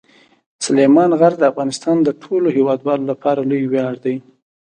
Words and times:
سلیمان 0.65 1.11
غر 1.19 1.33
د 1.37 1.43
افغانستان 1.51 1.97
د 2.03 2.09
ټولو 2.21 2.47
هیوادوالو 2.57 3.09
لپاره 3.11 3.47
لوی 3.49 3.65
ویاړ 3.69 3.93
دی. 4.05 4.15